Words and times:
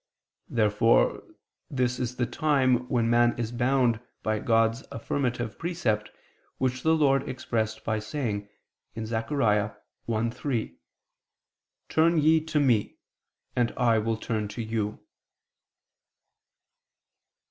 Therefore 0.49 1.21
this 1.69 1.99
is 1.99 2.15
the 2.15 2.25
time 2.25 2.89
when 2.89 3.07
man 3.07 3.37
is 3.37 3.51
bound 3.51 3.99
by 4.23 4.39
God's 4.39 4.83
affirmative 4.91 5.59
precept, 5.59 6.09
which 6.57 6.81
the 6.81 6.95
Lord 6.95 7.29
expressed 7.29 7.83
by 7.83 7.99
saying 7.99 8.49
(Zech. 8.99 9.27
1:3): 9.29 10.75
"Turn 11.87 12.17
ye 12.17 12.41
to 12.43 12.59
Me... 12.59 12.97
and 13.55 13.71
I 13.77 13.99
will 13.99 14.17
turn 14.17 14.47
to 14.47 14.63
you." 14.63 15.05